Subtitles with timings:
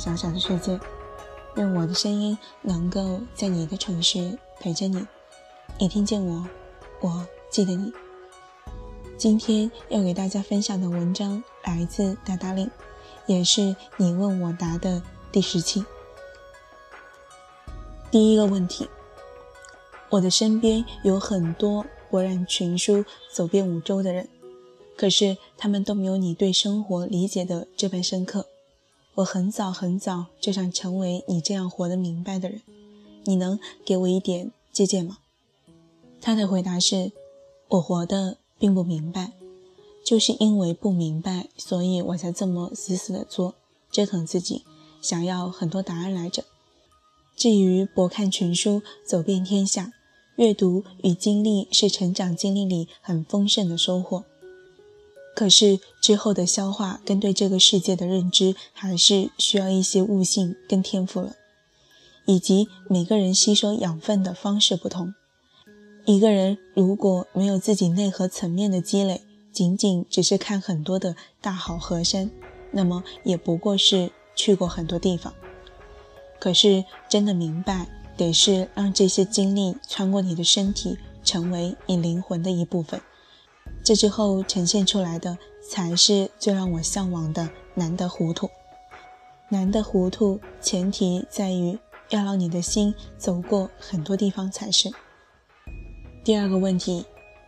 [0.00, 0.80] 小小的世界。
[1.56, 5.06] 愿我的声音能够在你的城市陪着你。
[5.78, 6.46] 你听见我，
[7.00, 7.92] 我记得你。
[9.18, 12.70] 今天要给大家分享的文章来自达达令，
[13.26, 15.84] 也是你问我答的第十期。
[18.10, 18.88] 第一个问题：
[20.08, 24.28] 我的身边有很多博览群书、走遍五洲的人，
[24.96, 28.46] 可是他们都没有你对生活理解的这般深刻。
[29.20, 32.62] 我很早很早就想成为你这样活得明白的人，
[33.24, 35.18] 你能给我一点借鉴吗？
[36.22, 37.12] 他的回答是：
[37.68, 39.32] 我活得并不明白，
[40.04, 43.54] 就是因为不明白，所以我才这么死死的做，
[43.90, 44.64] 折腾自己，
[45.02, 46.44] 想要很多答案来着。
[47.36, 49.92] 至于博看群书，走遍天下，
[50.36, 54.24] 阅读与经历是成长经历里很丰盛的收获。
[55.34, 61.34] 可是之后的消化跟对这个世界的认知，还是需要一些悟性跟天赋了，
[62.26, 65.14] 以及每个人吸收养分的方式不同。
[66.04, 69.22] 一个人如果没有自己内核层面的积累，
[69.52, 72.30] 仅仅只是看很多的大好河山，
[72.72, 75.32] 那么也不过是去过很多地方。
[76.38, 83.00] 可是真的明白，得是让这些经历穿过你的身体，成为你灵魂的一部分。
[83.82, 88.48] 这之后呈现出来的，才是最让我向往的难得糊涂。
[89.48, 91.78] 难得糊涂，前提在于
[92.10, 94.92] 要让你的心走过很多地方才是。
[96.22, 97.04] 第二个问题，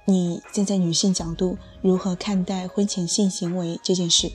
[0.06, 4.32] 你站在女性角度如何看待婚前性行为这件事？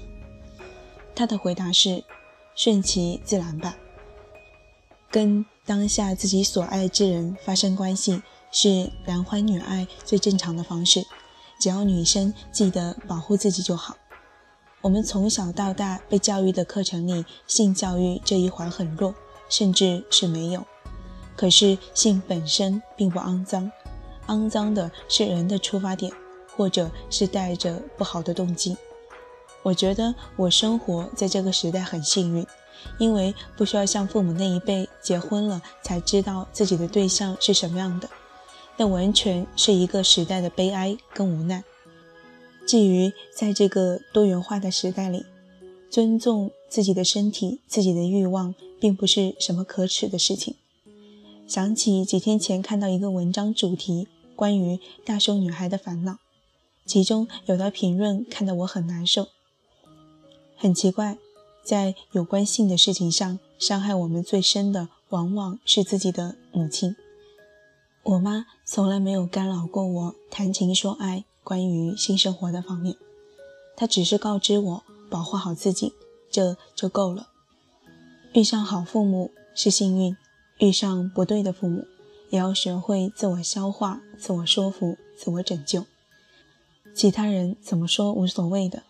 [1.14, 2.04] 他的回答是：
[2.56, 3.76] 顺其自然吧。
[5.10, 8.22] 跟当下自己所爱之人发生关系，
[8.52, 11.04] 是男欢女爱最正常的方式。
[11.60, 13.96] 只要女生记得保护自己就好。
[14.82, 19.14] 我们从小到大被教育的课程里，性教育这一环很弱，
[19.50, 20.66] 甚至是没有。
[21.36, 23.72] 可是性本身并不肮脏，
[24.28, 26.12] 肮脏的是人的出发点，
[26.56, 28.78] 或者是带着不好的动机。
[29.64, 32.46] 我觉得我生活在这个时代很幸运，
[33.00, 38.08] 因为不需要像父母那一辈结婚了才知道自己的对象是什么样的。
[38.78, 41.64] 那完全是一个时代的悲哀跟无奈。
[42.66, 45.26] 至于在这个多元化的时代里，
[45.90, 50.56] 尊重自己的身体、自己的欲望，并不是什么可耻的事情。
[51.48, 56.18] 想起几天前看到一个文章，主题关于大胸女孩的烦恼，
[56.86, 59.30] 其中有条评论看得我很难受。
[60.58, 61.18] 很奇怪，
[61.64, 66.96] 在有关性的事情上，伤害我们最深的，往往是自己的母亲。
[68.08, 72.96] 我妈从来没有干扰过我谈情说爱，关于性生活的方面，
[73.76, 75.92] 她只是告知我保护好自己，
[76.32, 77.28] 这就够了。
[78.32, 80.16] 遇上好父母是幸运，
[80.60, 81.86] 遇上不对的父母，
[82.30, 85.84] 也要学会自我消化、自我说服、自我拯救。
[86.96, 88.84] 其他人怎么说无所谓的，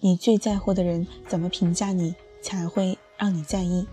[0.00, 3.86] 你最在乎的人怎么评价你，才会让你在意。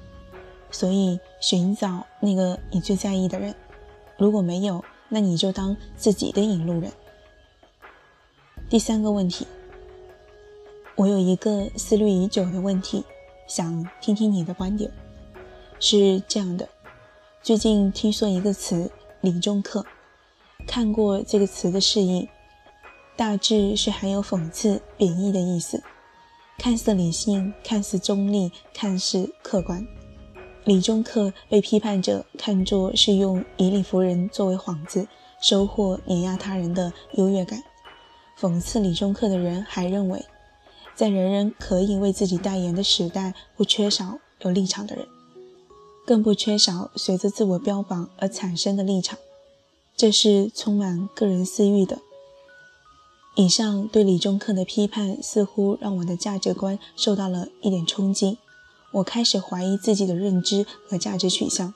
[0.72, 3.54] 所以，寻找那个你最在意的人。
[4.20, 6.92] 如果没有，那你就当自己的引路人。
[8.70, 9.48] 第三个问题，
[10.98, 13.06] 我有一个思虑已久的问题，
[13.48, 14.92] 想听听你的观点。
[15.80, 16.68] 是这样的，
[17.42, 18.92] 最近听说一个词
[19.22, 19.86] “理中客”，
[20.68, 22.28] 看过这个词的释义，
[23.16, 25.82] 大致是含有讽刺、贬义的意思，
[26.58, 29.88] 看似理性，看似中立，看似客观。
[30.66, 35.08] 李中客被批判者看作是用以理服人作为幌子，
[35.42, 37.64] 收获碾压他人的优越感。
[38.40, 40.24] 讽刺李中客的人还认为，
[40.96, 45.08] 在人人可以为自己代言的时代，不缺少有立场的人，
[46.06, 49.18] 更不缺少随着自我标榜而产生的立场。
[49.96, 52.00] 这是充满个人私欲的。
[53.36, 58.38] 以上对李中客的批判，似乎让我的价值观受到了一点冲击。
[58.92, 61.74] 我开始怀疑自己的认知和价值取向，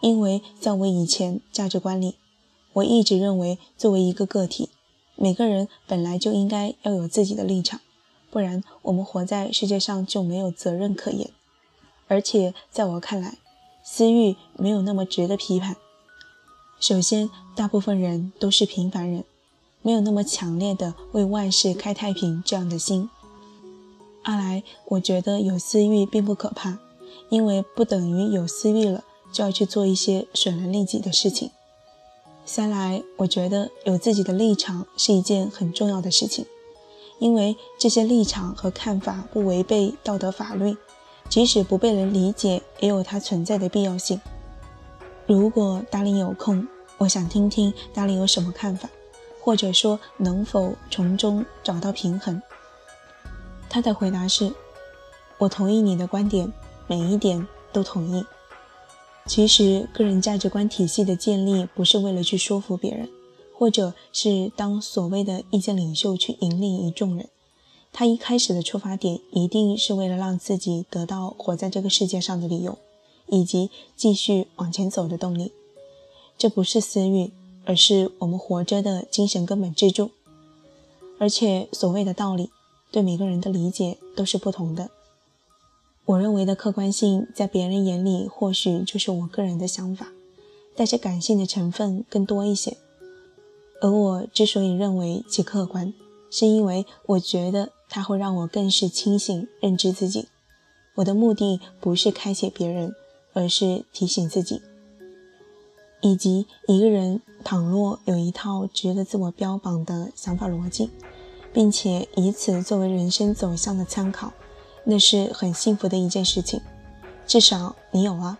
[0.00, 2.16] 因为在我以前价值观里，
[2.74, 4.70] 我一直认为作为一个个体，
[5.16, 7.80] 每个人本来就应该要有自己的立场，
[8.30, 11.30] 不然我们活在世界上就没有责任可言。
[12.08, 13.38] 而且在我看来，
[13.84, 15.76] 私欲没有那么值得批判。
[16.80, 19.24] 首先，大部分人都是平凡人，
[19.82, 23.08] 没有那么强烈的为万事开太平这样的心。
[24.32, 26.78] 二来，我觉得有私欲并不可怕，
[27.28, 31.50] 因为不等于有私欲了就要去做一些损人利己的事情。
[32.46, 36.46] 三来，我觉得有自己的立场是一件很重要的事情，
[37.18, 40.78] 因为这些立场和看法不违背道德法律，
[41.28, 44.18] 即使不被人理解，也有它存在的必要性。
[45.26, 48.88] 如果达林有空，我想听听达林有什么看法，
[49.42, 52.40] 或者说能否从中找到平衡。
[53.72, 54.52] 他的回答是
[55.40, 56.52] ：“我同意你的观点，
[56.86, 58.22] 每一点都同意。
[59.24, 63.08] 其实，个人价值观体系的建立不是为了去说服别人，
[63.56, 67.30] 或者是当所谓的意见领袖去引领一众人。
[67.94, 72.76] 他一开始的出发点一定是为了让自己得到活在这个世界上的理由，
[73.28, 75.50] 以及继续往前走的动力。
[76.36, 77.30] 这不是私欲，
[77.64, 80.10] 而是我们活着的精神根本支柱。
[81.18, 82.50] 而且，所谓的道理。”
[82.92, 84.90] 对每个人的理解都是不同的。
[86.04, 90.12] 我认为的客观性，在别人眼里或许就是我个人的想法，
[90.76, 92.76] 带着感性的成分更多一些。
[93.80, 95.94] 而我之所以认为其客观，
[96.30, 100.28] 是因为我觉得它会让我更是清醒认知自己。
[100.96, 102.94] 我的目的不是开解别人，
[103.32, 104.60] 而是提醒自己，
[106.00, 110.90] 以及一个人倘若有一套值得自我标榜的想法逻辑。
[111.52, 114.32] 并且以此作为人生走向的参考，
[114.84, 116.60] 那是很幸福的一件事情。
[117.26, 118.38] 至少你有啊。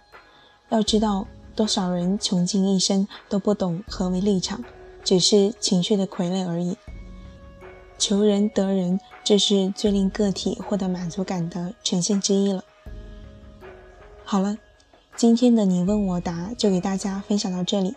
[0.70, 4.64] 要知道，多少人穷尽一生都不懂何为立场，
[5.04, 6.78] 只是情绪的傀儡而已。
[7.98, 12.64] 求人得人，这是最令个体获得满足感的呈现之一了。
[14.24, 14.56] 好了，
[15.14, 17.94] 今天的你问我答就给大家分享到这里。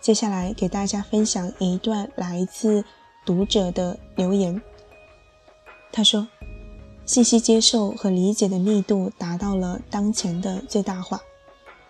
[0.00, 2.84] 接下来给大家分享一段来自。
[3.26, 4.62] 读者的留言，
[5.90, 6.28] 他说
[7.04, 11.20] ：“信息接受和理解的密度达到了当前的最大化，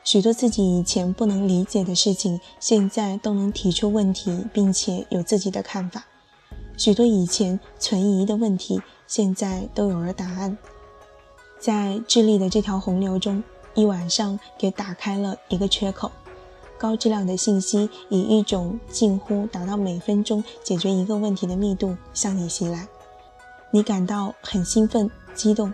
[0.02, 6.00] 许多自己以前不能理解的事情，现在都能提出问题，并且有自己的看法；
[6.78, 10.56] 许多以前存疑的问题，现在都有了答案。
[11.60, 13.44] 在智力的这条洪流中，
[13.74, 16.10] 一晚上给打开了一个缺口。”
[16.78, 22.88] 高质量的信息以一种近乎达到每分钟解决一个问题的密度向你袭来，
[23.70, 25.72] 你感到很兴奋、激动，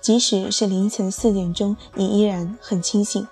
[0.00, 3.26] 即使是凌晨四点钟，你依然很清醒，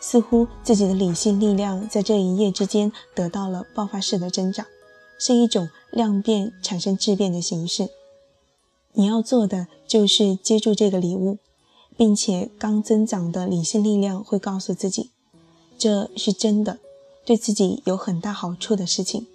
[0.00, 4.66] 似乎自己的理性力量在这一夜之间得到了爆发式的增长，
[5.18, 7.88] 是一种量变产生质变的形式。
[8.92, 11.36] 你要做的就是接住这个礼物，
[11.98, 15.10] 并且刚增长的理性力量会告诉自己。
[15.78, 16.78] 这是真的，
[17.24, 19.26] 对自己有很大好处的事情，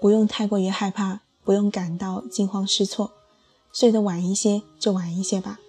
[0.00, 3.12] 不用太过于害怕，不用感到惊慌失措。
[3.72, 5.60] 睡得晚一些就晚一些吧，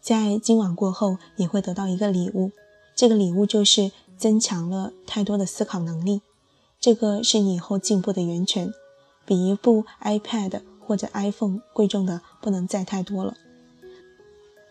[0.00, 2.50] 在今晚过后，你会得到一个礼物，
[2.96, 6.20] 这个礼物就是增强了太多的思考能力。
[6.80, 8.72] 这个是你以后进步的源泉，
[9.24, 13.34] 比一部 iPad 或者 iPhone 贵重的不能再太多了。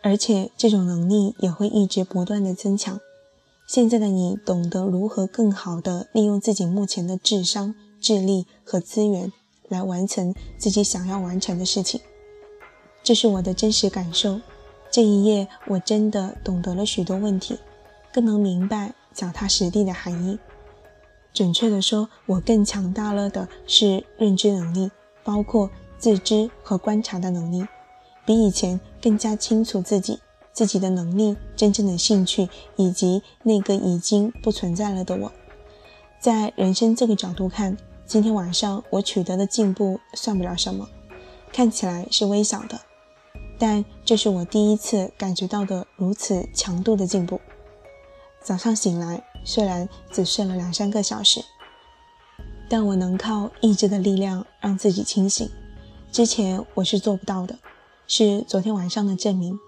[0.03, 3.00] 而且这种能力也会一直不断的增强。
[3.68, 9.33] 现在的你懂得如何更好地利用自己目前的智商、智力和资源
[9.68, 12.00] 来完成自己想要完成的事情，
[13.04, 14.40] 这是我的真实感受。
[14.90, 17.59] 这一夜，我真的懂得了许多问题，
[18.14, 20.40] 更能明白脚踏实地的含义。
[21.33, 24.90] 准确地说，我更强大了的是认知能力，
[25.26, 27.68] 包括自知和观察的能力，
[28.26, 30.19] 比以前更加清楚自己。
[30.54, 32.47] 自己的能力、真正的兴趣，
[32.78, 35.31] 以及那个已经不存在了的我，
[36.19, 40.87] 在人生这个角度看，今天晚上我取得的进步算不了什么，
[41.52, 42.80] 看起来是微小的，
[43.57, 47.42] 但这是我第一次感觉到的如此强度的进步。
[48.42, 51.44] 早上醒来，虽然只睡了两三个小时，
[52.69, 55.49] 但我能靠意志的力量让自己清醒，
[56.11, 57.57] 之前我是做不到的，
[58.07, 59.59] 是昨天晚上的证明。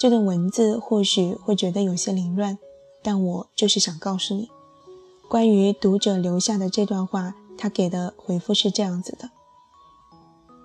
[0.00, 2.58] 这段文字或许会觉得有些凌乱，
[3.02, 4.48] 但我就是想告诉你，
[5.28, 9.28] 关于读者留下的这段话，他给的回复是这样子的：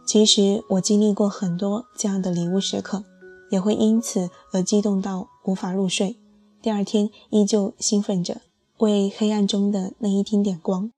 [0.08, 3.04] 其实我经历过很多这样的礼物时刻，
[3.52, 6.16] 也会因此而激动到无法入睡，
[6.62, 8.40] 第二天依旧兴奋着，
[8.78, 10.94] 为黑暗中的那一丁点光。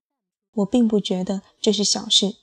[0.58, 2.36] 我并不觉得这是小事。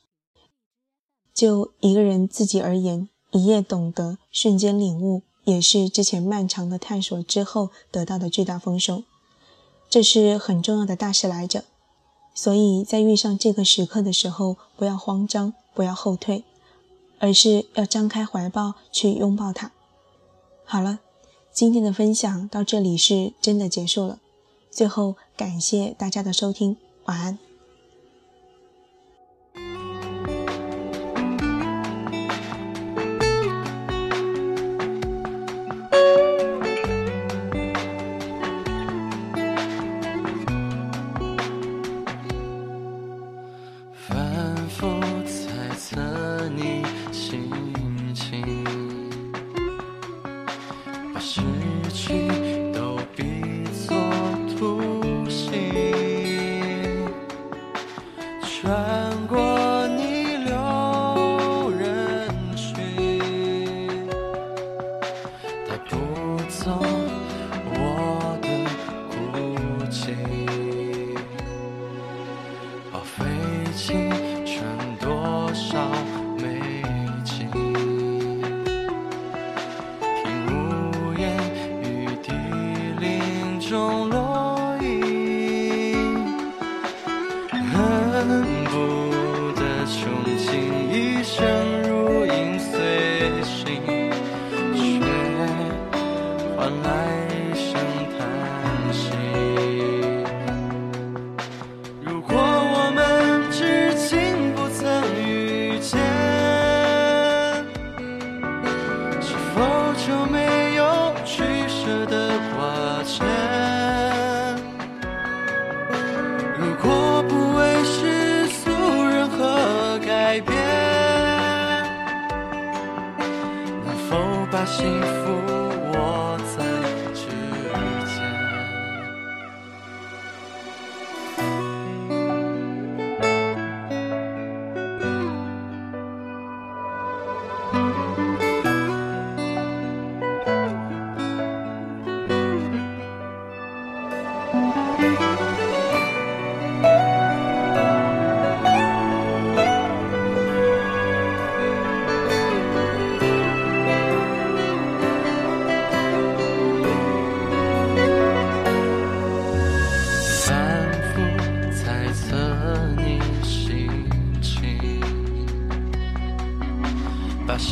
[1.33, 5.23] 就一个人自己而言，一夜懂得，瞬间领悟。
[5.45, 9.05] 也是之前漫长的探索之后得到的巨大丰收，
[9.89, 11.65] 这是很重要的大事来着。
[12.35, 16.43] 所以在遇上这个时刻的时候，不要慌张，不要后退，
[17.21, 19.71] 而是要张开怀抱去拥抱它。
[20.65, 20.99] 好了，
[21.53, 24.19] 今天的分享到这里是真的结束了。
[24.71, 27.39] 最后感谢大家的收听，晚安。
[58.65, 58.75] 穿
[59.27, 59.37] 过
[59.89, 62.73] 逆流人群，
[65.69, 65.93] 带不
[66.49, 66.81] 走
[67.75, 68.49] 我的
[69.11, 69.13] 孤
[69.91, 70.17] 寂，
[72.91, 73.13] 报废
[73.77, 74.11] 青
[74.47, 74.57] 春
[74.99, 75.07] 多
[75.53, 75.87] 少
[76.39, 76.43] 美
[77.23, 77.47] 景，
[80.23, 81.23] 听屋檐
[81.83, 81.85] 雨
[82.23, 82.33] 滴
[82.99, 84.24] 林中落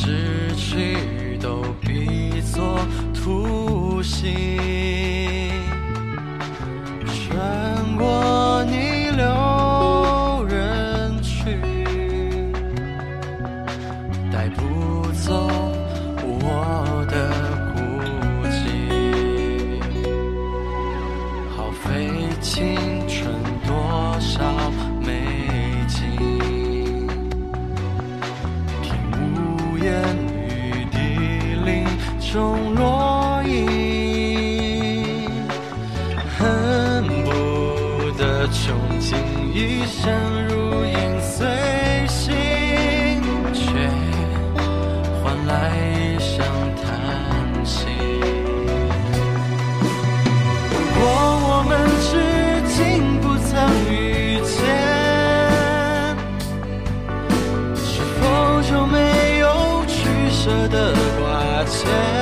[0.05, 2.77] 失去都比作
[3.13, 4.35] 徒刑，
[7.05, 8.32] 穿过
[32.33, 35.29] 中落影，
[36.35, 37.29] 恨不
[38.17, 39.15] 得穷尽
[39.53, 40.11] 一生
[40.47, 41.45] 如影随
[42.07, 42.33] 形，
[43.53, 43.61] 却
[45.21, 46.43] 换来一声
[46.81, 46.83] 叹
[47.63, 47.85] 息。
[50.71, 51.05] 如果
[51.45, 51.71] 我们
[52.01, 52.09] 至
[52.73, 52.81] 今
[53.21, 53.53] 不曾
[53.93, 53.93] 遇
[54.41, 54.57] 见，
[57.77, 58.19] 是否
[58.63, 58.97] 就没
[59.37, 59.45] 有
[59.85, 59.93] 取
[60.31, 60.75] 舍的
[61.19, 61.23] 挂
[61.65, 62.12] 牵？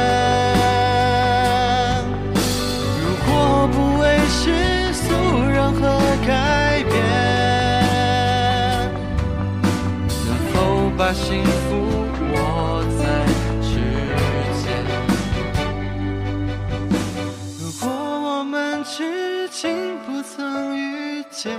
[11.11, 11.75] 把幸福
[12.31, 13.03] 握在
[13.61, 13.69] 指
[14.63, 14.65] 尖？
[17.59, 21.51] 如果我们至今不曾遇见，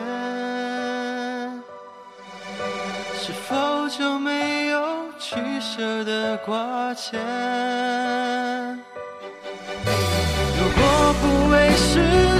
[3.14, 4.80] 是否就没有
[5.18, 7.20] 取舍的挂牵？
[10.56, 12.31] 如果不为世